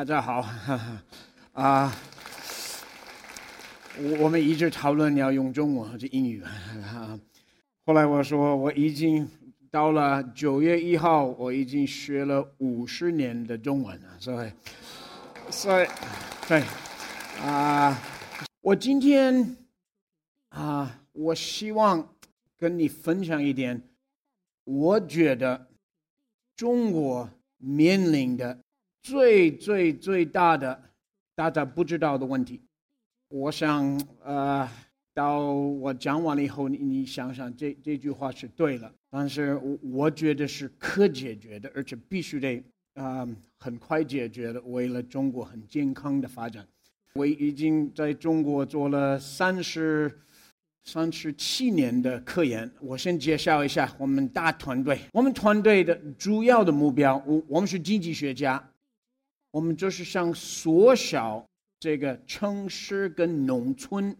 [0.00, 0.40] 大家好，
[1.52, 1.94] 啊，
[3.98, 6.42] 我我们一直讨论要用中文还是英语
[6.82, 7.20] 啊。
[7.84, 9.28] 后来我说我已经
[9.70, 14.50] 到了九月一号，我已经学了五十年的中文了，所以，
[15.50, 15.86] 所以，
[16.48, 16.64] 对，
[17.42, 18.00] 啊，
[18.62, 19.54] 我今天
[20.48, 22.14] 啊，我希望
[22.56, 23.82] 跟你分享一点，
[24.64, 25.68] 我觉得
[26.56, 28.60] 中国面临的。
[29.02, 30.80] 最最最大的
[31.34, 32.60] 大家不知道的问题，
[33.28, 34.68] 我想呃，
[35.14, 42.62] 到我讲完了以后，你你想想这这句话是对了，但是我我觉得是可解决的，而且必须得
[42.94, 43.26] 啊
[43.58, 46.66] 很快解决的，为了中国很健康的发展。
[47.14, 50.20] 我已经在中国做了三十
[50.84, 52.70] 三十七年的科研。
[52.80, 58.62] 我先介绍一下我们大团队，我们团队的主要的目标，我我们是经济学家。
[59.50, 61.44] 我们就是想缩小
[61.78, 64.16] 这个城市跟农村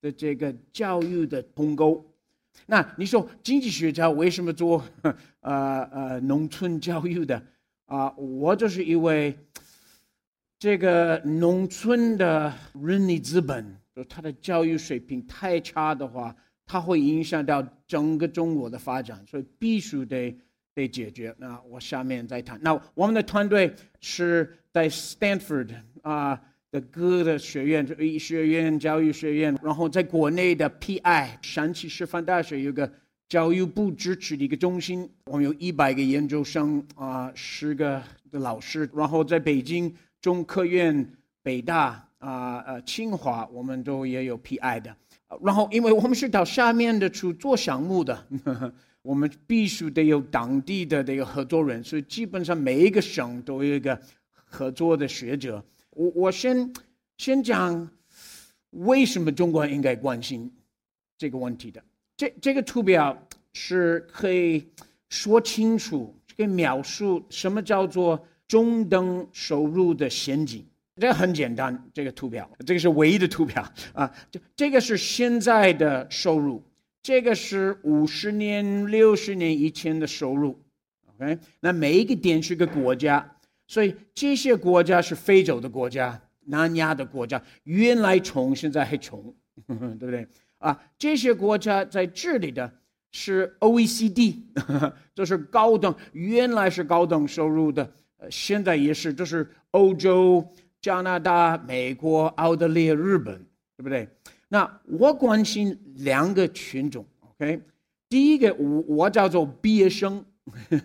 [0.00, 2.04] 的这个教育的鸿沟。
[2.66, 4.84] 那你说经济学家为什么做
[5.40, 7.40] 呃呃农村教育的
[7.84, 8.10] 啊？
[8.16, 9.38] 我就是因为
[10.58, 20.36] 这个农村的人力资本，就他的教育水平太差的话，它会影响到整个中国的发展，所以必须得。
[20.76, 21.34] 被解决。
[21.38, 22.60] 那我下面再谈。
[22.62, 26.38] 那我们的团队是在 Stanford 啊
[26.70, 32.92] 的各个学院，医学院、教育学院，然后在国内的 PI 陕西师范大学有个
[33.26, 38.86] 教育部支持的一个中心，我们有一百个研究生啊，十个的老师。
[38.94, 39.90] 然后在北京
[40.20, 41.10] 中科院、
[41.42, 44.94] 北大啊、呃清华，我们都也有 PI 的。
[45.42, 48.26] 然后因为我们是到下面的去做项目的。
[49.06, 53.96] 我们必须得有当地的这个合作人，所以基本上每一个省都有一个
[54.32, 55.64] 合作的学者。
[55.90, 56.72] 我我先
[57.16, 57.88] 先讲
[58.70, 60.52] 为什么中国人应该关心
[61.16, 61.80] 这个问题的。
[62.16, 63.16] 这这个图表
[63.52, 64.66] 是可以
[65.08, 70.66] 说清楚，可以描述什么叫做中等收入的陷阱。
[70.96, 73.62] 这很简单，这个图表，这个是唯一的图表
[73.92, 74.10] 啊。
[74.30, 76.60] 这这个是现在的收入。
[77.06, 80.60] 这个是五十年、六十年以前的收入
[81.14, 81.38] ，OK？
[81.60, 83.36] 那每一个点是个国家，
[83.68, 89.32] 所以这些国家是非洲的国家、南亚的国家，原来穷，现在还穷，
[89.68, 90.26] 对不对？
[90.58, 92.72] 啊，这些国家在这里的
[93.12, 94.42] 是 OECD，
[95.14, 100.44] 就是高等，原来是高等收入的，呃，现在也是，就是欧洲、
[100.80, 103.46] 加拿大、美国、澳大利亚、日本，
[103.76, 104.08] 对不对？
[104.48, 107.60] 那我关心两个群众，OK？
[108.08, 110.24] 第一个，我我叫做毕业生，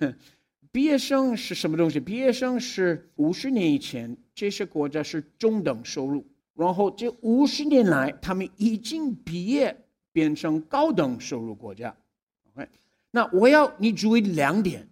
[0.71, 1.99] 毕业生是什么东西？
[1.99, 11.95] 毕业生是五十年以前这些国家是中等收入，然后这五十年来他们已经毕业变成高等收入国家
[12.53, 12.67] ，OK？
[13.11, 14.87] 那我要你注意两点，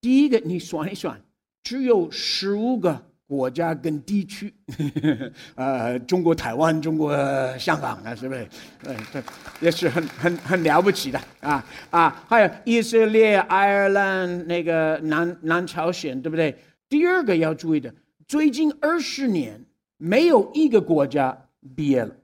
[0.00, 1.22] 第一个，你算一算，
[1.62, 3.11] 只有十五个。
[3.34, 4.52] 国家跟地区，
[5.56, 7.16] 呃，中国台湾、中国
[7.56, 8.46] 香港啊，是不是？
[8.82, 9.22] 对对，
[9.58, 12.24] 也是很很很了不起的啊啊！
[12.28, 16.54] 还有以色列、爱尔兰、那个南南朝鲜，对不对？
[16.90, 17.94] 第二个要注意的，
[18.28, 19.64] 最近二十年
[19.96, 22.14] 没有一个国家毕业了。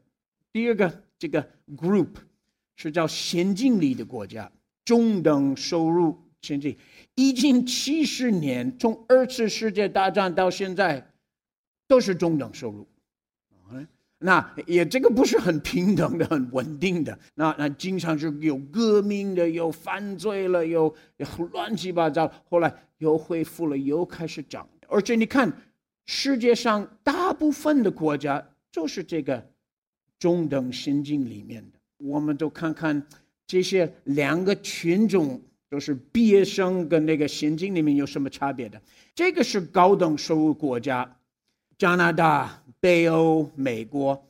[0.53, 1.43] 第二个这个
[1.75, 2.09] group
[2.77, 4.51] 是叫先进里的国家，
[4.85, 6.77] 中等收入先进。
[7.15, 11.11] 已经七十年，从二次世界大战到现在，
[11.87, 12.87] 都是中等收入。
[14.21, 17.17] 那也这个不是很平等的、很稳定的。
[17.35, 20.93] 那那经常是有革命的，有犯罪了，有
[21.53, 22.29] 乱七八糟。
[22.49, 24.69] 后来又恢复了，又开始涨。
[24.89, 25.53] 而且你看，
[26.07, 29.53] 世界上大部分的国家就是这个
[30.19, 31.79] 中等先进里面的。
[31.99, 33.01] 我们都看看
[33.47, 35.41] 这些两个群众。
[35.71, 38.81] 就是毕业生跟那个先进里面有什么差别的？
[39.15, 41.19] 这个是高等收入国家，
[41.77, 44.27] 加拿大、北欧、美国，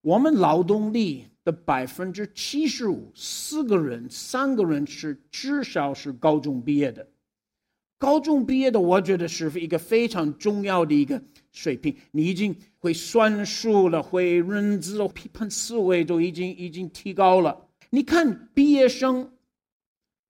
[0.00, 7.08] 我们劳动力的百分之七十五，四个人三个人是至少是高中毕业的。
[7.98, 11.96] 高中毕业的，我觉得是一个非常重要的一个水平。
[12.12, 17.66] 你已经会算数了，会认字、批判思维都已经已经提高了。
[17.90, 19.32] 你看毕业生。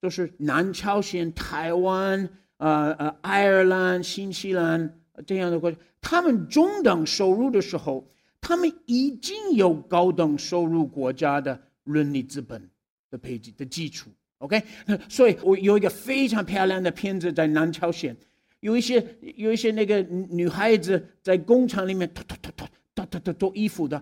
[0.07, 8.09] 就是南朝鲜、台湾、呃呃爱尔兰、新西兰这样的国家，他们中等收入的时候，
[8.41, 12.71] 他们已经有高等收入国家的伦理资本
[13.11, 14.09] 的配置的基础。
[14.39, 14.63] OK，
[15.11, 18.17] 所以我有一个非常漂亮的片子在南朝鲜，
[18.61, 19.05] 有一些
[19.35, 24.01] 有一些那个女孩子在工厂里面脱脱脱脱脱脱脱做衣服的，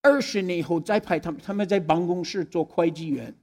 [0.00, 3.34] 二十年以后再拍他们，他们在办公室做会计员，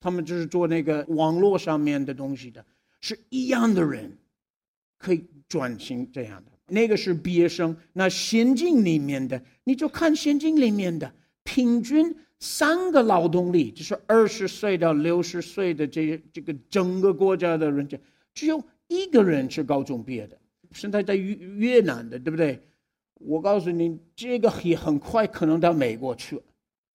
[0.00, 2.64] 他们就是做那个网络上面的东西的，
[3.00, 4.16] 是一样的人，
[4.98, 6.50] 可以转型这样的。
[6.66, 11.12] 那个是毕业生，那先进里面的，你就看先进里面的
[11.42, 17.98] 平均三个劳动力，就是二十岁到六十岁的这这个整个国家的人家，
[18.32, 20.38] 只有一个人是高中毕业的。
[20.72, 22.60] 现在在越越南的，对不对？
[23.14, 26.42] 我告诉你，这个也很快可能到美国去了。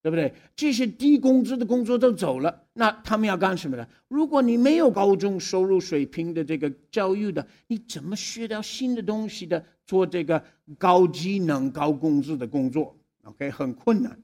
[0.06, 0.32] 对不对？
[0.54, 3.84] 这些低工资的工作都走了，那他们要干什么呢？
[4.06, 9.60] 如果你没有高中收入水平的这个教育的，你怎么学到新的东西的？
[9.84, 10.40] 做这个
[10.78, 14.16] 高技能、高工资的工作？OK，很困难。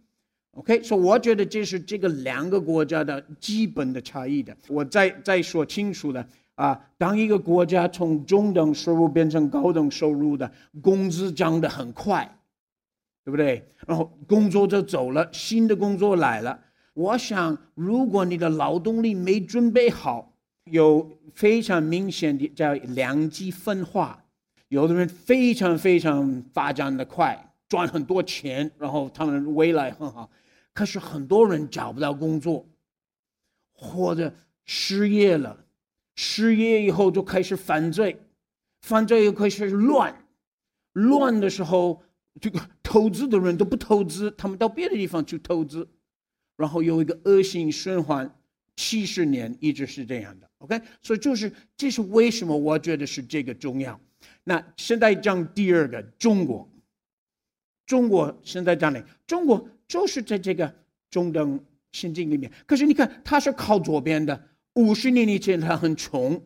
[0.52, 4.56] OK，所以我觉得这是这个两个国家的基本的差异的。
[4.68, 6.24] 我再再说清楚了
[6.54, 10.48] 啊，当一个国家从中等收入变成高等收入的，
[10.80, 12.38] 工资涨得很快。
[13.24, 13.64] 对不对？
[13.86, 16.58] 然后工作就走了，新的工作来了。
[16.94, 24.24] 我想，如果你的劳动力没准备好，有非常明显的叫两极分化。
[24.68, 30.28] 有的人非常非常发展的快，赚很多钱，然后他们未来很好。
[30.74, 32.66] 可是很多人找不到工作，
[33.72, 34.34] 或者
[34.64, 35.64] 失业了，
[36.16, 38.20] 失业以后就开始犯罪，
[38.80, 40.26] 犯罪又开始乱，
[40.92, 42.02] 乱的时候。
[42.40, 42.58] 这个
[42.92, 45.88] 投资的人都不投资，他们到别的地方去投资，
[46.58, 48.30] 然后有一个恶性循环，
[48.76, 50.50] 七十年一直是这样的。
[50.58, 53.98] OK，所以就是这是为什么我觉得是这个重要。
[54.44, 56.70] 那现在讲第二个，中国，
[57.86, 60.74] 中国现在讲的，中国就是在这个
[61.10, 61.58] 中等
[61.92, 62.52] 先进里面。
[62.66, 64.38] 可是你看，它是靠左边的，
[64.74, 66.38] 五十年以前它很穷，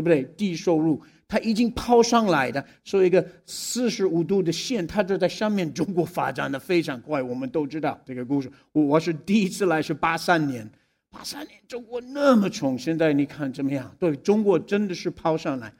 [0.00, 0.24] 对不对？
[0.36, 1.00] 低收入。
[1.28, 5.72] 它已经抛上来的，所以一个四十五度的线，它就在上面。
[5.72, 8.50] 中国发展的非常快，我们都知道这个故事。
[8.72, 10.68] 我是第一次来是八三年，
[11.08, 13.94] 八三年中国那么穷，现在你看怎么样？
[14.00, 15.72] 对中国真的是抛上来。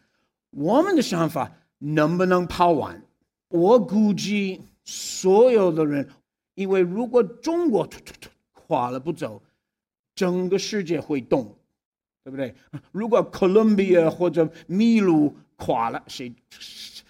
[0.50, 3.02] 我们的想法能不能抛完？
[3.48, 6.08] 我估计所有的人，
[6.54, 9.42] 因为如果中国突突突垮了不走，
[10.14, 11.56] 整个世界会动。
[12.30, 12.54] 对不对？
[12.92, 16.32] 如果哥伦比亚或者秘鲁垮了，谁？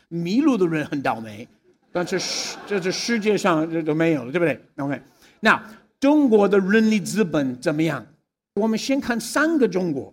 [0.08, 1.46] 秘鲁的人很倒霉，
[1.92, 5.00] 但是这是世界上这都没有了，对不对？OK，
[5.38, 5.62] 那
[6.00, 8.04] 中国的人力资本怎么样？
[8.54, 10.12] 我们先看三个中国。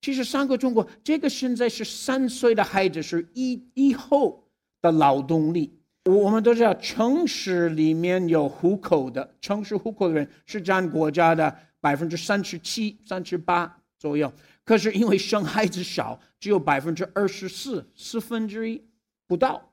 [0.00, 4.42] 其实三个中国，这个现在是三岁的孩子是以以后
[4.80, 5.78] 的劳动力。
[6.06, 11.56] 我们都知道，城市里面有户口的，城市户口的人是占国家的。
[11.82, 14.32] 百分之三十七、三十八左右，
[14.64, 18.82] 可是因为生孩子少，只有百分之二十四，四分之一
[19.28, 19.72] 不到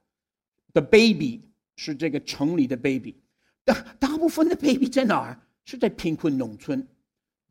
[0.72, 1.42] 的 baby
[1.76, 3.16] 是这个城里的 baby，
[3.66, 5.42] 大大部分的 baby 在哪儿？
[5.66, 6.88] 是在贫困农村，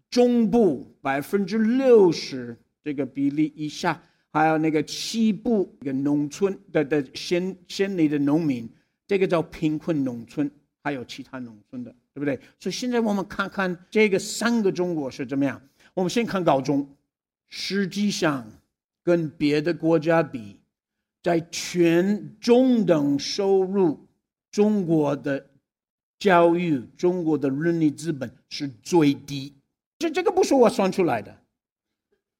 [0.08, 4.00] 中部百分之六十这个比例以下，
[4.30, 8.70] 还有那个西部一个农村的的县县里的农民，
[9.04, 10.48] 这个叫贫困农村，
[10.84, 11.92] 还有其他农村的。
[12.14, 12.36] 对不对？
[12.58, 15.60] 所以现在我们看看这个三个中国是怎么样。
[15.98, 16.88] 我们先看高中，
[17.48, 18.46] 实际上
[19.02, 20.60] 跟别的国家比，
[21.24, 24.06] 在全中等收入，
[24.48, 25.44] 中国的
[26.16, 29.52] 教育、中国的人力资本是最低。
[29.98, 31.36] 这这个不是我算出来的。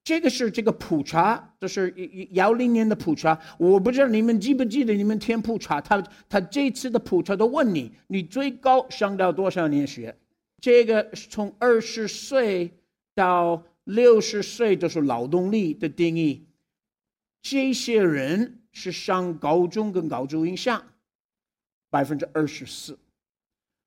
[0.05, 1.93] 这个是这个普查，这是
[2.31, 3.37] 幺零年的普查。
[3.59, 10.17] 我不知道你们记不记得，你们填普查，他他这次的普查都问你，你最高上到多少年学？
[10.61, 12.71] 这个从二十岁
[13.19, 16.47] 到六十岁都是劳动力的定义。
[17.43, 20.95] 这些人是上高中跟高中以上，
[21.91, 22.97] 百分之二十四。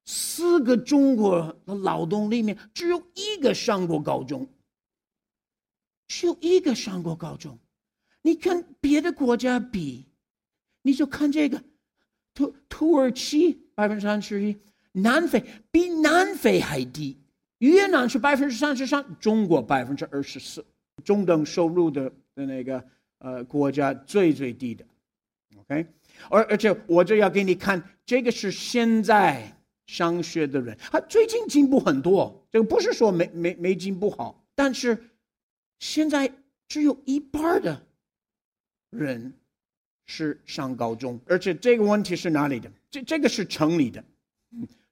[0.04, 4.50] 四个中国的劳动力里面只有一个上过高中。
[6.10, 7.58] 只有一个上过高中，
[8.24, 10.08] 你跟别的国家比，
[10.82, 11.64] 你就看这个，
[12.34, 14.58] 土土耳其百分之三十一，
[14.92, 17.21] 南非比南非还低，
[17.70, 20.64] 越南是百分之三十三，中国百分之二十四，
[21.04, 22.84] 中等收入的的那个
[23.20, 24.86] 呃国家最最低的
[25.60, 25.86] ，OK，
[26.30, 29.52] 而而且我这要给你看，这个是现在
[29.88, 34.98] 上学的人，他最近进步很多，这个不是说没没没进步好，但是。
[35.84, 36.32] 现在
[36.68, 37.82] 只有一半的
[38.92, 39.34] 人
[40.06, 42.72] 是上高中，而且这个问题是哪里的？
[42.92, 44.04] 这这个是城里的，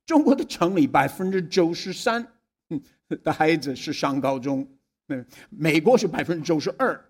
[0.03, 2.25] 中国的城里百分之九十三
[3.23, 4.67] 的孩子是上高中，
[5.07, 7.03] 嗯，美国是百分之九十二，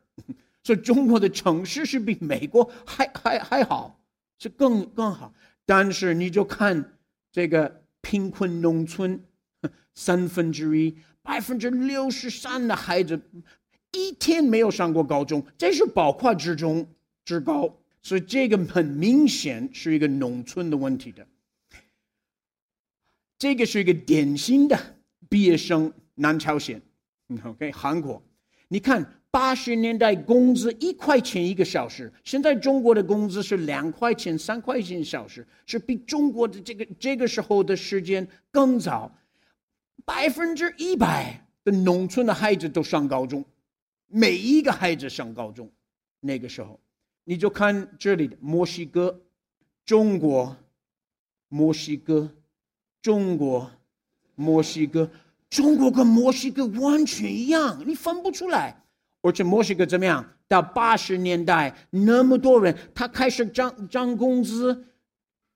[0.63, 3.99] 所以中国的城市是比美国还还还好，
[4.37, 5.33] 是更更好。
[5.65, 6.97] 但是你就看
[7.31, 9.19] 这个贫困农村，
[9.93, 13.21] 三分之一，百分之六十三的孩子
[13.91, 16.87] 一天没有上过高中，这是包括之中
[17.25, 17.75] 之高。
[18.01, 21.27] 所以这个很明显是一个农村的问题的。
[23.37, 24.95] 这个是一个典型的
[25.29, 26.81] 毕业生，南朝鲜
[27.45, 28.21] ，OK，韩国。
[28.67, 39.15] 你看八十年代工资一块钱一个小时，现在中国的工资是两块钱、三块钱一小时，是比中国的这个这个时候的时间更早。
[40.03, 43.45] 百分之一百的农村的孩子都上高中，
[44.07, 45.71] 每一个孩子上高中。
[46.19, 46.79] 那个时候，
[47.23, 49.21] 你就看这里的墨西哥、
[49.85, 50.57] 中国、
[51.49, 52.31] 墨西哥。
[53.01, 53.71] 中国、
[54.39, 55.09] 墨西哥，
[55.49, 58.81] 中国跟墨西哥完全一样，你分不出来。
[59.21, 60.25] 而且墨西哥怎么样？
[60.47, 64.85] 到八十年代，那么多人，他开始涨涨工资，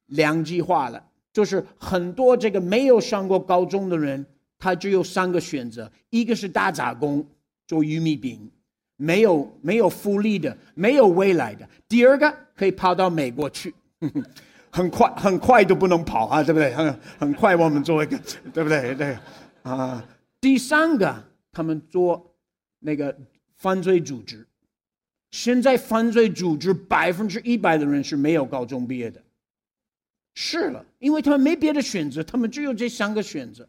[0.08, 4.24] 两极化了，就是很多这个没有上过高中的人，
[4.60, 7.26] 他只有三个选择：一个是打杂工，
[7.66, 8.52] 做玉米饼，
[8.98, 13.74] 没有没有福利的，没有未来的；第二个可以跑到美国去。
[14.76, 16.74] 很快，很快都不能跑啊，对不对？
[16.74, 18.20] 很很快，我们做一个，
[18.52, 18.96] 对不对？
[18.96, 19.16] 对，
[19.62, 20.04] 啊，
[20.42, 21.16] 第三个，
[21.52, 22.36] 他们做
[22.80, 23.16] 那个
[23.56, 24.44] 犯罪组织。
[25.30, 29.22] 现在犯罪组织百分之一百的人是没有高中毕业的，
[30.34, 33.68] 是了，因为他们没别的选择，他们只有这三个选择。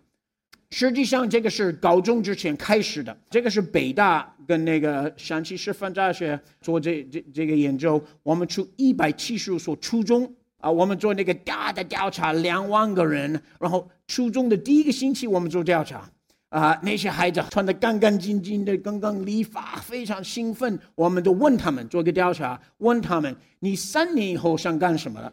[0.70, 10.34] 实际上，这个是高中之前开始的，这个是北大跟那个山西师范大学做这这这个研究，我们出一百七十五所初中。
[10.64, 16.10] 啊，我们做那个大的调查，两万个人，然后初中的第一个星期我们做调查，
[16.48, 20.78] 啊，那些孩子穿的干干净净的，刚刚理发，非常兴奋。
[20.94, 25.30] 我们都问他们做个调查，问他们你三年以后想干什么了？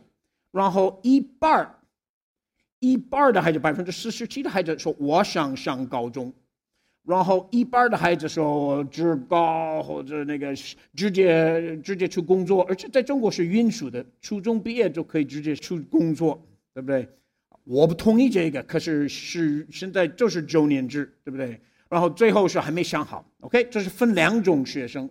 [0.51, 1.75] 然后一半儿，
[2.79, 6.33] 一半儿的孩子，百分之四十七的孩子说我想上高中。
[7.03, 10.53] 然后一半的孩子说职高或者那个
[10.93, 16.39] 直接直接去工作，而且在中国是允许的，初中毕业就可以直接去工作，
[16.73, 17.07] 对不对？
[17.63, 21.59] 我不同意这个，可是是现在就是九年制，对不对？
[21.89, 25.09] 然后最后是还没想好，OK，这是分两种学生。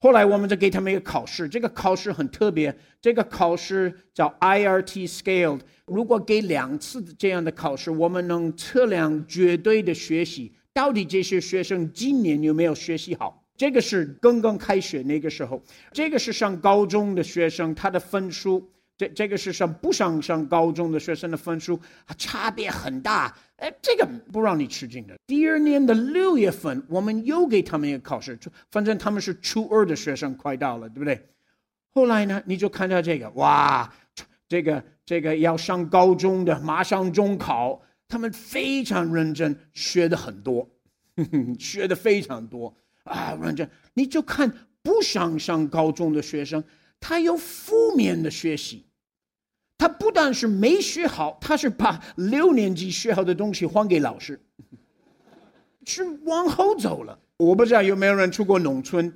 [0.00, 5.60] 后来我们再给他们一个考试，这个考试很特别，这个考试叫 IRT Scaled。
[5.86, 10.52] 如果给两次这样的考试，我们能测量绝对的学习。
[10.72, 13.44] 到底这些学生今年有没有学习好？
[13.54, 15.62] 这个是刚刚开学那个时候，
[15.92, 21.78] 这个是上高中的学生，他的分数，这这个是上不上上高中的学生的分数，
[22.16, 23.36] 差别很大。
[23.56, 25.14] 哎，这个不让你吃惊的。
[25.26, 28.36] 第二年的六月份，我们又给他们一个考试，
[28.70, 31.28] 反正他们是初二的学生，快到了，对不对？
[31.94, 33.92] 后来呢，你就看到这个，哇，
[34.48, 37.80] 这个这个要上高中的，马上中考。
[38.12, 40.68] 他们非常认真，学的很多，
[41.58, 43.34] 学的非常多啊！
[43.40, 44.52] 认真，你就看
[44.82, 46.62] 不想上高中的学生，
[47.00, 48.84] 他有负面的学习，
[49.78, 54.38] 他不但是没学好，他是把六年级学好的东西还给老师，
[55.86, 57.18] 是往后走了。
[57.38, 59.10] 我不知道有没有人出过农村。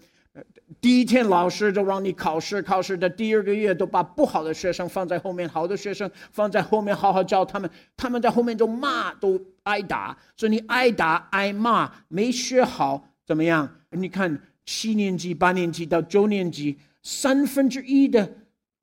[0.81, 7.69] 第一天老师就让你考试，考试的第二个月都把不好的学生放在后面，好的学生放在后面，好好教他们。
[7.97, 10.17] 他们在后面就骂，都挨打。
[10.37, 13.69] 所以你挨打挨骂，没学好怎么样？
[13.91, 18.31] 你看七年级、八年级到九年级，三分之一的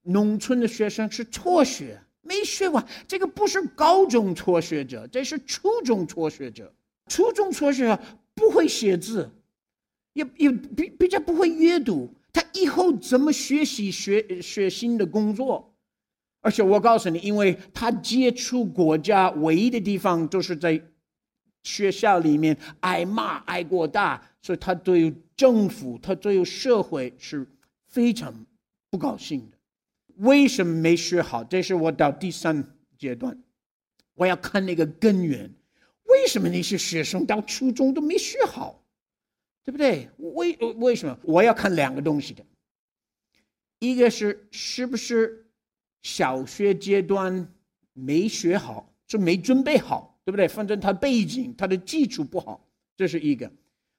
[0.04, 2.86] 农村的学生是辍学，没学完。
[3.08, 6.74] 这个不是高中辍学者，这是初中辍学者。
[7.08, 7.98] 初中辍学
[8.34, 9.30] 不会写字。
[10.13, 15.75] 也也比比较不会阅读，他以后怎么学习学学新的工作？
[16.41, 20.82] 而且我告诉你，因为他接触国家唯一的地方都是在
[21.63, 27.48] 学校里面挨骂挨过大，所以他对于政府、他对于社会是
[27.88, 28.46] 非常
[28.89, 29.58] 不高兴的。
[30.17, 31.43] 为什么没学好？
[31.46, 33.41] 这是我到第三阶段，
[34.15, 35.50] 我要看那个根源。
[36.08, 38.83] 为什么那些学生到初中都没学好？
[39.65, 40.10] 对不对？
[40.17, 42.43] 为为什么我要看两个东西的？
[43.79, 45.46] 一个是是不是
[46.01, 47.48] 小学阶段
[47.93, 50.48] 没学好，是没准备好，对不对？
[50.48, 52.65] 反正他背景他的基础不好，
[52.98, 53.50] 这是一个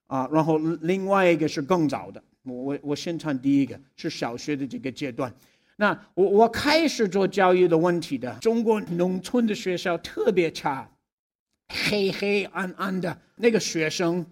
[0.06, 0.28] 啊。
[0.30, 5.34] 然后另外一个是更早的，我我我先谈第一个，是小学的这个阶段。
[5.76, 10.90] 那我我开始做教育的问题的，中国农村的学校特别差，
[11.68, 14.24] 黑黑暗暗的那个学生。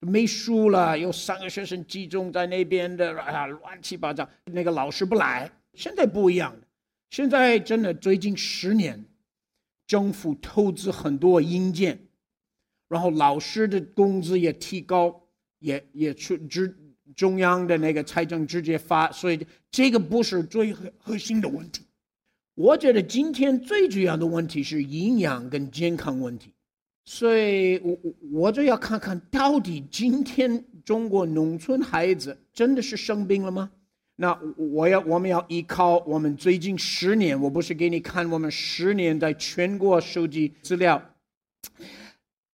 [0.00, 4.28] 没书了，有三个学生集中在那边的啊，乱七八糟。
[4.46, 6.60] 那个老师不来，现在不一样了。
[7.10, 9.04] 现在真的最近十年，
[9.86, 12.06] 政府投资很多硬件，
[12.88, 15.28] 然后老师的工资也提高，
[15.58, 16.74] 也也出直
[17.14, 21.84] 中央的那个财政直接发，所以这个不是最核核心的问题。
[22.54, 26.54] 我觉得今天最主要的问题是营养跟健康问题，
[27.12, 33.68] 所以我我我就要看看到底今天中国农村孩子真的是生病了吗？
[34.14, 41.02] 那我要我们要依靠我们最近十年，我不是给你看我们十年在全国收集资料，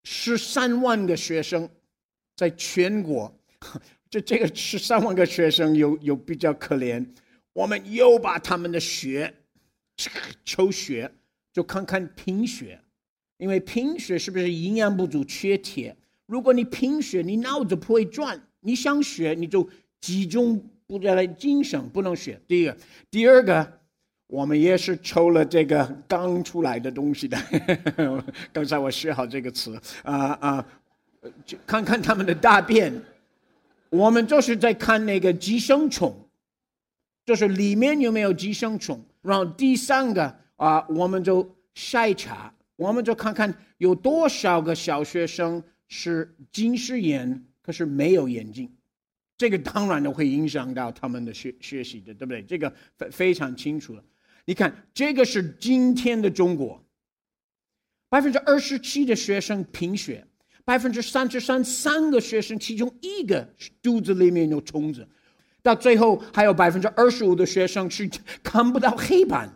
[0.05, 1.69] 十三万个学生
[2.37, 3.37] 在全国，
[4.09, 7.05] 这这个十三万个学生有有比较可怜，
[7.51, 9.33] 我们又把他们的血。
[10.45, 11.11] 抽血
[11.51, 12.79] 就看看贫血，
[13.37, 15.95] 因为贫血是不是营养不足、缺铁？
[16.25, 19.67] 如果你贫血，你脑子不会转，你想学你就
[20.01, 22.39] 集中不在精神，不能学。
[22.47, 22.77] 第一个，
[23.11, 23.79] 第二个，
[24.27, 27.37] 我们也是抽了这个刚出来的东西的。
[28.51, 30.65] 刚才我学好这个词啊啊，
[31.67, 32.93] 看看他们的大便，
[33.89, 36.15] 我们就是在看那个寄生虫。
[37.25, 48.71] 就是里面有没有寄生虫，然后第三个啊，我们就筛查，我们就看看有多少个小学生是近视眼，可是没有眼镜，
[49.37, 52.41] 这个当然呢会影响到他们的学学习的，对不对？
[52.41, 54.03] 这个非非常清楚了。
[54.45, 56.83] 你看，这个是今天的中国，
[58.09, 60.25] 百分之二十七的学生贫血，
[60.63, 63.47] 百分之三十三三个学生其中一个
[63.81, 65.07] 肚子里面有虫子。
[65.63, 68.07] 到最后还有百分之二十五的学生是
[68.43, 69.51] 看不到黑板，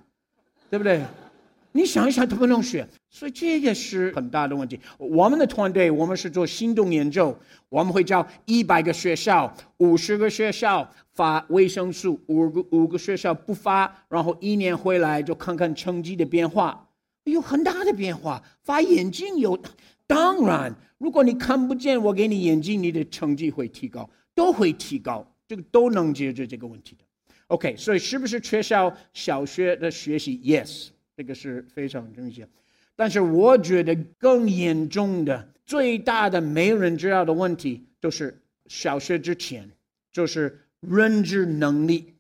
[0.70, 1.06] 对不对？
[1.72, 4.80] 你想一想，他不能学，所以这个是很大的问题。
[4.98, 7.38] 我们的团队，我们是做行动研究，
[7.70, 16.88] 我们会叫一百个学校、五十个学校发维生素，五个五个学校不发，然后一年回来就看看成绩的变化，
[17.24, 18.44] 有很大的变化。
[18.64, 19.60] 发眼镜有，
[20.06, 25.26] 当然，如果你看不见，我给你眼镜，你的成绩会提高，都会提高。
[25.48, 27.04] 这个都能解决这个问题的
[27.48, 32.48] ，OK，所以是不是缺少小学的学习？Yes，这个是非常正确。
[33.00, 39.70] 但是我觉得更严重的、最大的没人知道的问题，就是小学之前
[40.12, 42.14] 就是认知能力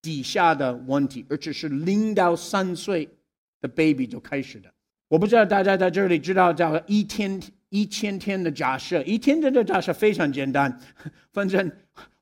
[0.00, 3.06] 底下的问题，而且是零到三岁
[3.60, 4.72] 的 baby 就开始的。
[5.08, 10.80] 我不知道大家在这里知道叫一天一千天的假设，一天天的假设非常简单，
[11.34, 11.70] 反正。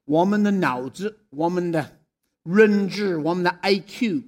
[0.05, 1.99] 我们的脑子、我们的
[2.43, 4.25] 认知、我们的 IQ，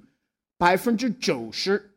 [0.57, 1.91] 百分之九十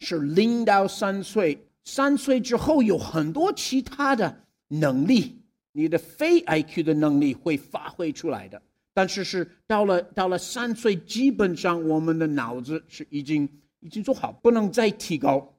[0.00, 1.66] 是零到三岁。
[1.84, 8.62] 三岁之后有很多其他的能力，你的非 IQ 的能力会发挥出来的。
[8.94, 13.46] 但是是到了到了三岁，基本上我们的脑子是已经
[13.80, 15.54] 已经做好，不能再提高，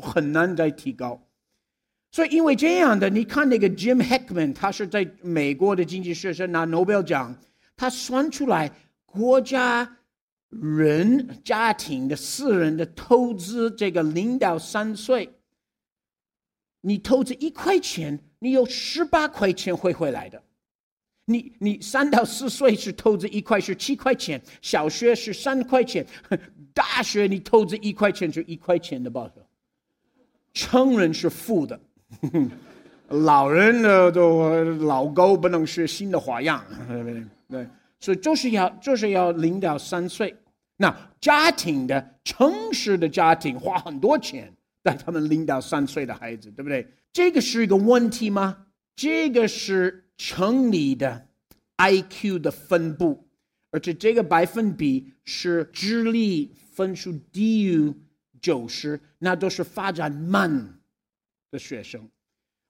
[0.00, 1.20] 很难再提高。
[2.12, 7.36] 所以，因为这样的，你看那个 Jim Heckman，他是在美国的经济学生拿诺贝尔奖，
[7.76, 8.70] 他算出来
[9.04, 9.98] 国家
[10.50, 15.32] 人家庭的私人的投资，这个零到三岁，
[16.80, 20.42] 你投资一块钱，你有十八块钱会回来的。
[21.26, 26.04] 你你三到四岁是投资一块是七块钱，小学是三块钱，
[26.74, 29.34] 大学你投资一块钱就一块钱的报酬，
[30.52, 31.78] 成人是负的。
[33.10, 36.64] 老人呢，都老狗不能学新的花样，
[37.48, 37.68] 对，
[38.00, 40.34] 所以就是要就是要零到三岁。
[40.80, 44.50] 那家庭的城市的家庭花很多钱
[44.82, 46.86] 带他们零到三岁的孩子，对不对？
[47.12, 48.66] 这个是一个问题吗？
[48.96, 51.28] 这个是城里的
[51.76, 53.28] IQ 的分布，
[53.70, 57.92] 而且这个百分比是智力分数低于
[58.40, 60.76] 九十，那都是发展慢。
[61.52, 62.08] 的学生，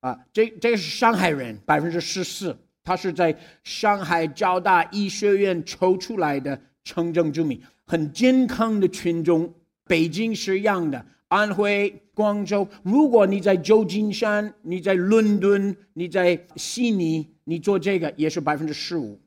[0.01, 9.53] 啊，这这个是上海人，百分之十四，他是在上海交大医学院抽出来的城镇居民，很健康的群众。
[9.85, 19.21] 北京是一样的，安徽、广州，如果你在旧金山、你在伦敦、你在悉尼，你做这个也是百分之十五。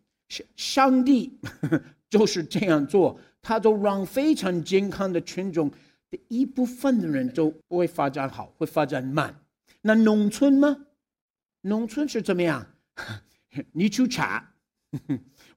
[0.55, 1.37] 上帝
[2.09, 5.69] 就是这样做，他都让非常健康的群众
[6.09, 9.35] 的一部分的人都不会发展好，会发展慢。
[9.81, 10.85] 那农村吗？
[11.61, 12.65] 农村是怎么样？
[13.73, 14.53] 你去查，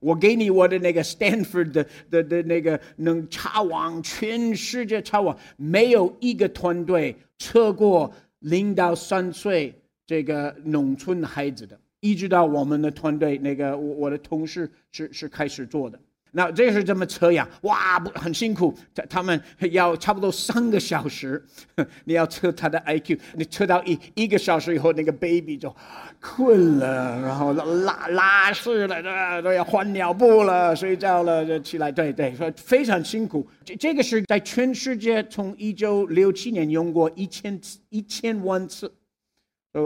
[0.01, 9.75] 我给你我的那个 Stanford 的的的那个能查网，全世界查网，没有一个团队测过零到三岁
[10.07, 15.99] 这个农村孩子的，一直到我们的团队那个我我的同事是是开始做的。
[16.37, 17.49] 那这是这么测呀？
[17.63, 21.43] 哇，不很辛苦，他他们要差不多三个小时，
[22.05, 25.75] 你要测他的 IQ，你测到一一个小时以后，那个 baby 就
[26.21, 33.49] 困了，然后拉拉屎了，都要换尿布了，睡觉了就起来，对对，说非常辛苦。
[33.65, 38.93] 这这个是在全世界从一九六七年用过一千一千万次，
[39.73, 39.83] 呃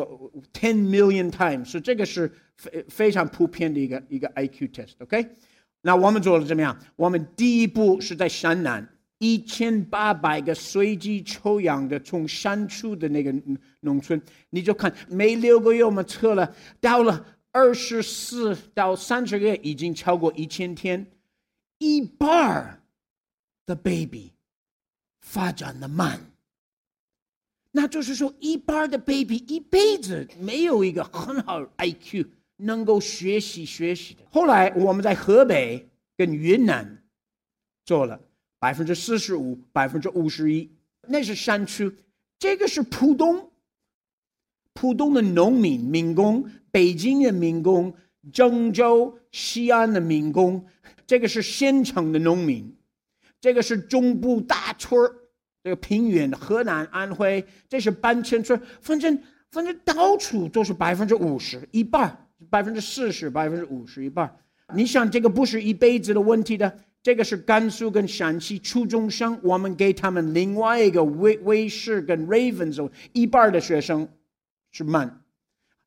[0.53, 5.25] ，ten million times，所以这个是非非常普遍的一个一个 IQ test，OK。
[5.83, 6.79] 那我们做了怎么样？
[6.97, 8.87] 我们第一步是在山南，
[9.19, 13.35] 一千八百个随机抽样的从山区的那个
[13.81, 21.07] 农村，你就看每六个月我们测了，到了二十四到三十个月已经超过一千天，
[21.79, 22.83] 一半
[23.65, 24.33] 的 baby
[25.23, 26.21] 发展的慢，
[27.73, 32.27] 那就是说一半的 baby 一辈子没有一个很好 IQ。
[32.63, 34.21] 能够学习学习的。
[34.31, 37.03] 后来我们在河北跟云南
[37.85, 38.21] 做了
[38.59, 40.71] 百分之四十五、百分之五十一，
[41.09, 41.93] 那是山区。
[42.39, 43.51] 这个是浦东，
[44.75, 47.95] 浦东的农民民工，北京的民工，
[48.33, 50.65] 郑州、西安的民工，
[51.07, 52.75] 这个是县城的农民，
[53.41, 55.15] 这个是中部大村儿，
[55.63, 62.27] 这个平原的河南、安徽，这是搬迁村，反正反正到处都是百分之五十，一半儿。
[62.51, 64.37] 百分之四十、百分之五十一半，
[64.75, 66.79] 你想这个不是一辈子的问题的。
[67.03, 74.07] 这个是甘肃跟陕西初中生，我们给他们另外一个卫卫视跟 Ravens，一半的学生
[74.71, 75.23] 是慢。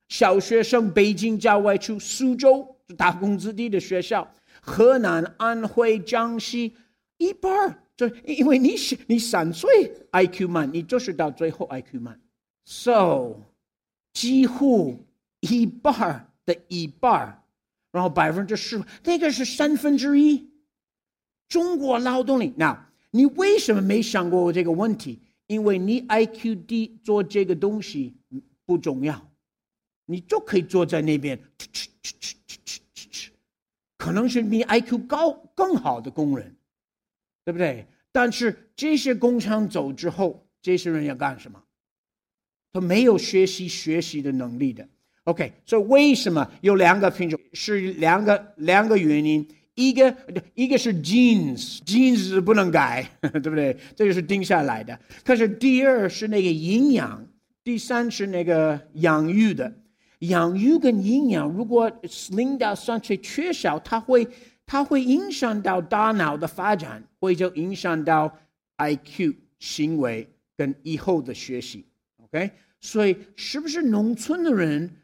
[0.08, 4.28] 小学生北京郊外去、苏州打工子弟的学校，
[4.60, 6.74] 河南、安徽、江西
[7.18, 9.70] 一半就因为你你三岁
[10.12, 12.20] IQ 慢，你就是到最后 IQ 慢
[12.66, 13.36] ，so
[14.14, 15.06] 几乎
[15.42, 16.33] 一半。
[16.46, 17.44] 的一半
[17.92, 20.52] 然后百分之十，那个是三分之一。
[21.48, 25.22] 中国劳动力，那你为什么没想过这个问题？
[25.48, 28.16] 因为你 IQ 低，做这个东西
[28.66, 29.32] 不重要，
[30.06, 31.40] 你就可以坐在那边，
[33.98, 36.56] 可能是比 IQ 高更好的工人，
[37.46, 37.86] 对不对？
[38.12, 41.62] 但是这些工厂走之后，这些人要干什么？
[42.72, 44.88] 他没有学习学习的能力的。
[45.26, 47.40] OK，所以为什么有两个品种？
[47.54, 49.48] 是两个两个原因。
[49.76, 50.16] 一个
[50.54, 53.76] 一个是 genes，genes 不能改， 对不对？
[53.96, 55.00] 这个是定下来的。
[55.26, 57.26] 可是第二是那个营养，
[57.64, 59.74] 第三是那个养育的。
[60.20, 61.92] 养育跟营养，如果
[62.32, 64.28] 零到三岁缺少，它会
[64.66, 68.32] 它会影响到大脑的发展，会就影响到
[68.78, 71.84] IQ 行为跟以后的学习。
[72.24, 74.98] OK，所以是不是农村的人？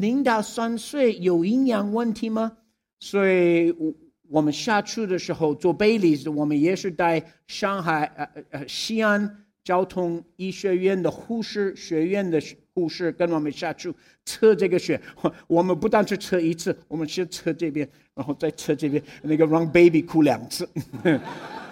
[0.00, 2.56] 零到三岁有营养问题吗？
[2.98, 3.94] 所以，我
[4.28, 12.42] 我们下去的时候做 Bailey，我们也是带上海呃呃西安交通医学院的护士学院的
[12.74, 15.00] 护士跟我们下去测这个血。
[15.46, 20.68] 我们不但是测一次，我们先测这边，然后再测这边，那个让 baby 哭两次，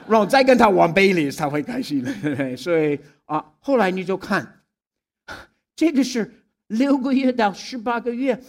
[0.07, 2.05] 然后再跟他玩 Bailey 才会开心。
[2.57, 4.63] 所以啊，后来你就看，
[5.75, 6.31] 这个是。
[6.69, 8.41] 六个月到十八个月，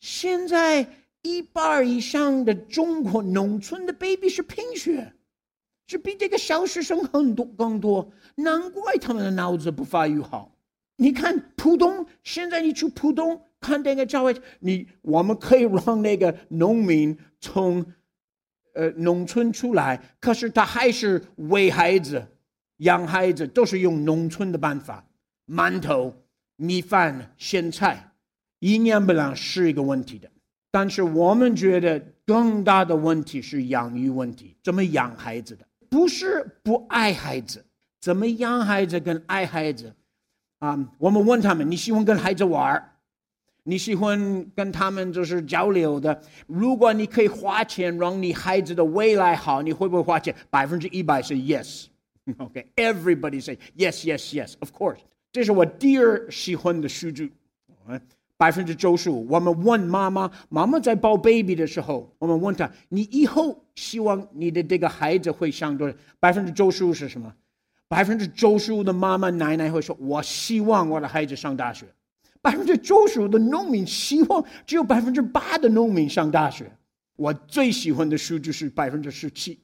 [0.00, 0.86] 现在
[1.22, 5.12] 一半以上的中国农村的 baby 是贫血，
[5.86, 10.56] 是比这个小学生很多更多，难怪他们的脑子不发育好。
[10.96, 17.84] 你看浦东，现在你去浦东看那个教会，你我们可以让那个农民从
[18.74, 22.26] 呃农村出来，可是他还是喂孩子、
[22.78, 25.06] 养孩子，都是用农村的办法，
[25.46, 26.14] 馒头。
[26.60, 28.12] 米饭、咸菜，
[28.58, 30.30] 营养不良是一个问题的。
[30.70, 35.66] 但是我们觉得更大的问题是养育问题，怎么养孩子的？
[35.88, 37.64] 不是不爱孩子，
[38.00, 39.92] 怎么养孩子跟爱孩子？
[40.58, 42.92] 啊，我们问他们：你喜欢跟孩子玩儿
[43.62, 46.22] 你喜欢跟他们就是交流的？
[46.46, 50.34] 如果你可以花钱让你孩子的未来好，你会不会花钱？
[50.50, 51.86] 百分之一百是 yes。
[52.38, 54.54] OK，everybody say yes, yes, yes.
[54.60, 55.00] Of course.
[55.32, 57.32] 这是我第二喜欢的数据，
[58.36, 59.26] 百分之九十五。
[59.28, 67.32] 我们问妈妈，妈妈在抱 baby 的时候，我们问她：“你以后希望你的这个孩子会上多少？”百分之九十五是什么？
[67.86, 71.86] 百分之九十五的妈妈奶奶会说：“我希望我的孩子上大学。”
[72.42, 76.72] 百分之九十五的农民希望只有百分之八的农民上大学。
[77.16, 79.60] 我最喜欢的数据是百分之十七。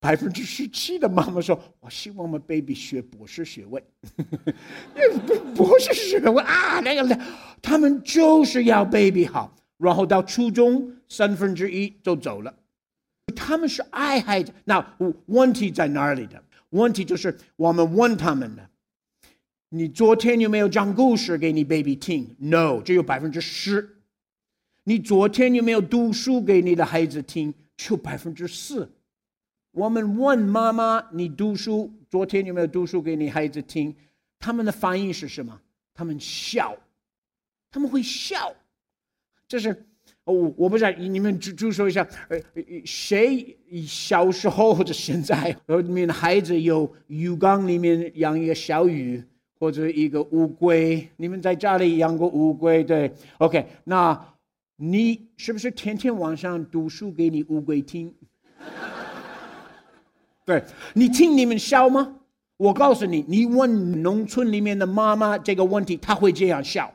[0.00, 3.82] 百分之十七的妈妈说：“我希望我们 baby 学博士学位，
[5.26, 7.20] 博博士学位啊，那个，
[7.60, 9.54] 他们就是要 baby 好。
[9.76, 12.54] 然后到初中三分之一就走了。
[13.36, 16.42] 他们是爱孩子，那问题在哪里的？
[16.70, 18.68] 问题就是我们问他们的：
[19.70, 23.96] 你昨天有没有讲故事给你 baby 听？No，只有百分之十。
[24.84, 27.52] 你昨天有没有读书给你的孩子听？
[27.76, 28.90] 就百分之四。
[29.78, 33.94] 我们问妈妈：你读书昨天有没有读书给你孩子听？
[34.40, 35.60] 他们的反应是什么？
[35.94, 36.76] 他们笑，
[37.70, 38.52] 他们会笑。
[39.46, 39.84] 这是。
[40.24, 42.38] 我我不知道你们注注说一下，呃，
[42.84, 49.22] 谁小时候或者现在，呃，你们的孩子有鱼缸里面养一个小鱼
[49.60, 54.34] 或者一个乌龟，你们在家里养过乌龟对？OK，那
[54.76, 58.12] 你是不是天天晚上读书给你乌龟听？
[60.48, 62.20] 对，你听你们笑吗？
[62.56, 66.90] 我告诉你，你问农村里面的妈妈这个问题，她会这样笑，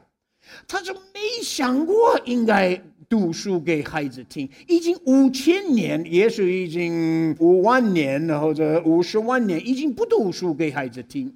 [0.68, 2.82] 她就没想过应该。
[3.10, 11.32] 读书给孩子听，已经五千年，也许已经五万年或者五十万年，已经不读书给孩子听，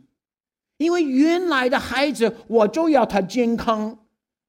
[0.78, 3.96] 因为原来的孩子，我就要他健康，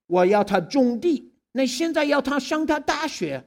[0.07, 3.45] 我要他种地，那现在要他上他大学，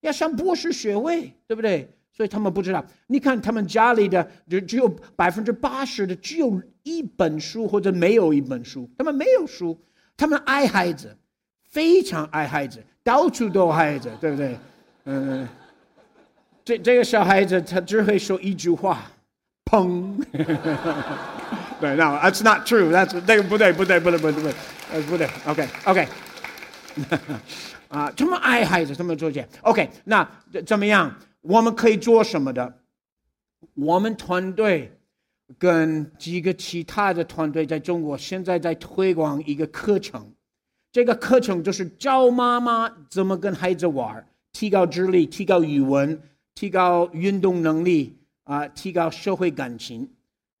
[0.00, 1.88] 要上博士学位，对不对？
[2.20, 2.84] 所以他们不知道。
[3.06, 9.74] 你看他们家里的，就只有百分之八十的，只有一本书或者没有一本书，他们没有书，
[10.18, 11.16] 他们爱孩子，
[11.70, 12.84] 非常爱孩子。
[13.02, 14.54] 到处都有孩子，对不对？
[15.06, 15.48] 嗯，
[16.62, 19.10] 这这个小孩子他只会说一句话，
[19.64, 20.22] 砰！
[21.80, 22.90] 对，No, that's not true.
[22.90, 24.54] That's 那个不对，不对，不对，不对，不对，
[24.92, 25.26] 呃，不对。
[25.46, 26.06] OK，OK。
[27.88, 29.48] 啊，这么爱孩子，这么做些。
[29.62, 30.28] OK，那
[30.66, 31.10] 怎么样？
[31.42, 32.80] 我们可以做什么的？
[33.74, 34.98] 我们团队
[35.58, 40.32] 跟几个其他的团队在中国现在在推广一个课程。
[40.92, 46.20] 这个课程就是教妈妈怎么跟孩子玩，提高智力，提高语文，
[46.54, 50.10] 提高运动能力啊，提高社会感情。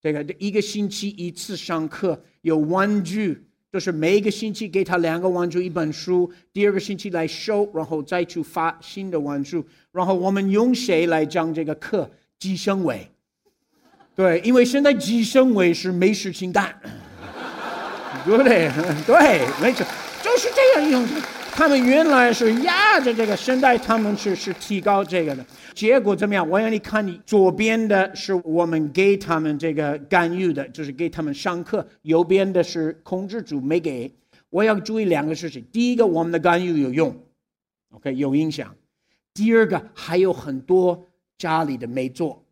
[0.00, 6.30] 这个一个星期一次上课，有玩具，就是每一个星期给他两个玩具，一本书。
[6.52, 9.62] 第二个星期来收，然后再去发新的玩具。
[9.92, 12.10] 然后我们用谁来讲这个课？
[12.38, 13.08] 计生委。
[14.16, 16.74] 对，因为现在计生委是没事情干，
[18.26, 18.70] 对不对？
[19.06, 19.86] 对，没错。
[20.22, 21.20] 就是这样用的，
[21.60, 25.44] 他们原来是压着这个，声带他们是是提高这个的，
[25.74, 26.48] 结果怎么样？
[26.48, 34.10] 我让你看，你左边的是我们给他们这个干预的，就是给他们上课；右边的是控制组没给。
[34.48, 37.14] 我要注意两个事情：第一个，我们的干预有用
[37.90, 38.68] ，OK，有影响；
[39.34, 42.42] 第二个，还有很多家里的没做，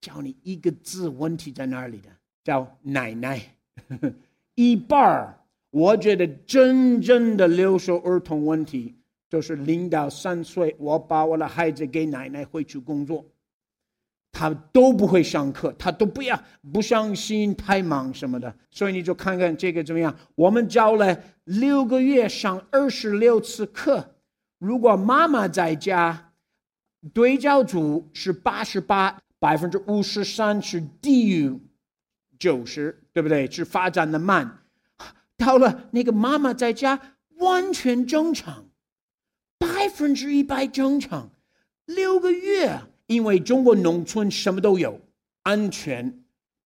[0.00, 2.08] 教你一个字，问题在哪里的？
[2.42, 3.40] 叫奶奶，
[4.56, 5.38] 一半儿。
[5.76, 8.94] 我觉得真正的留守儿童问题
[9.28, 13.22] 就是零到三岁，我把我的孩子给奶奶回去工作，
[14.32, 20.16] 他都不会上课，他都不要不相信太忙什么的，所以你就看看这个怎么样？
[20.34, 24.14] 我们教了六个月，上二十六次课，
[24.58, 26.32] 如果妈妈在家，
[27.12, 31.54] 对照组是八十八，百分之五十三是低于
[32.38, 33.50] 九十，对不对？
[33.50, 34.62] 是发展的慢。
[35.36, 38.70] 到了那个妈妈在家完全正常，
[39.58, 41.30] 百分之一百正常，
[41.84, 45.00] 六个月，因为中国农村什么都有，
[45.42, 46.24] 安全，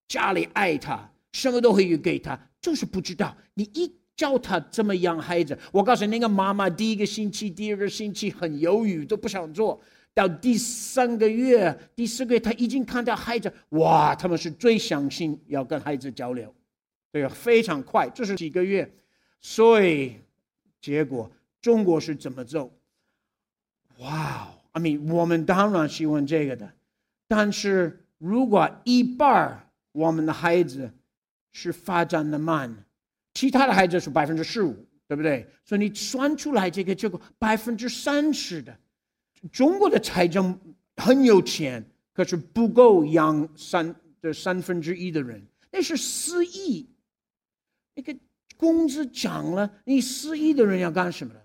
[0.08, 5.58] 家里爱他，什么都可以给他，就是不知道你一教他怎么养孩子。
[5.72, 9.80] 我告诉你，那个妈妈第一个星期、第二个星期很犹豫，都不想做
[10.14, 16.54] 到第三个月、第四个月，他已经看到孩子，哇，他们是最相信要跟孩子交流。
[17.12, 18.88] 对，非常快，这是几个月，
[19.40, 20.16] 所以
[20.80, 22.72] 结果中国是怎么做？
[23.98, 26.72] 哇，I mean，我们当然喜欢这个的，
[27.26, 30.88] 但是如果一半我们的孩子
[31.52, 32.84] 是发展的慢，
[33.34, 35.44] 其他的孩子是百分之十五，对不对？
[35.64, 38.78] 所以你算出来这个结果，百分之三十的
[39.50, 40.56] 中国的财政
[40.96, 46.88] 很有钱，可是不够养三的三分之一的人，那是四亿。
[48.00, 48.18] 那个
[48.56, 51.40] 工资涨了，你失意的人要干什么呢？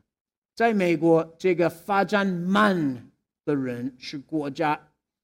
[0.56, 3.10] 在美国，这个发展慢
[3.44, 4.80] 的人是国家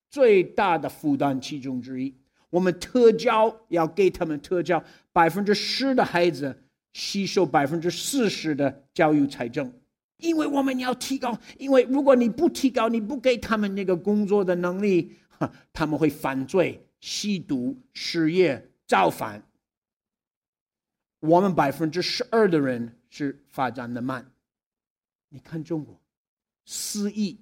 [0.09, 2.13] 最大的负担其中之一。
[2.49, 9.71] 我们特教要给他们特教，百分之十的孩子吸收百分之四十的教育财政，
[10.17, 11.39] 因为我们要提高。
[11.57, 15.13] 因为如果你不提高，你不给他们那个工作的能力，
[15.71, 19.41] 他们会犯罪、吸毒、失业、造反。
[21.21, 24.29] 我们百分之十二的人是发展的慢，
[25.29, 25.99] 你看中国
[26.65, 27.39] 四亿，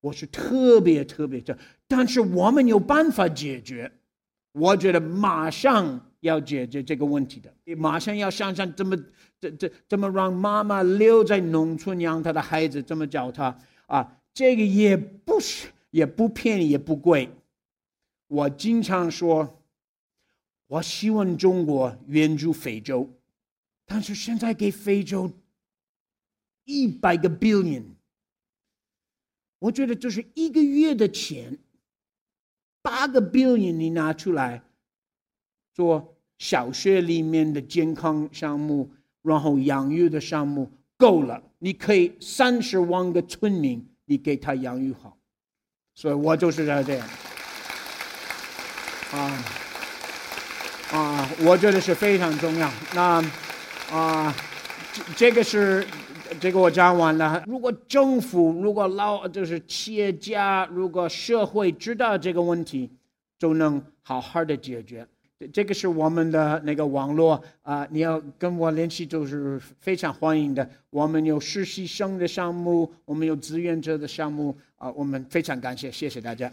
[0.00, 1.58] 我是特别特别的。
[1.88, 3.90] 但是我们有办法解决，
[4.52, 8.96] 我觉得马上要解决这个问题的，你马上要想想怎么
[9.40, 14.20] 这这怎么让妈妈留在农村养她的孩子，怎么教他啊？
[14.32, 17.30] 这个也不是也不便宜也不贵。
[18.26, 19.62] 我经常说，
[20.74, 23.08] 我希望中国援助非洲，
[23.86, 25.30] 但是现在给非洲
[26.64, 27.84] 一百个 billion，
[29.60, 31.56] 我觉得就是一个月的钱。
[32.82, 34.64] 八个 billion 你拿出来
[35.72, 38.90] 做小学里面的健康项目，
[39.22, 45.16] 然后养育的项目够了，你可以三十万个村民，你给他养育好，
[45.94, 47.08] 所以我就是要这样。
[49.12, 49.60] 啊
[50.94, 52.70] 啊，我觉得是非常重要。
[52.94, 53.24] 那
[53.90, 54.34] 啊，
[55.16, 55.84] 这个是。
[56.40, 57.44] 这个我讲完了。
[57.46, 62.90] 如果政府、如果老就是企业家、如果社会知道这个问题，
[63.38, 65.06] 就能好好的解决。
[65.52, 70.68] 这个是我们的那个网络啊，你要跟我联系，就是非常欢迎的。
[70.90, 76.50] 我们有实习生的项目，我们有志愿者的项目啊，我们非常感谢，谢谢大家。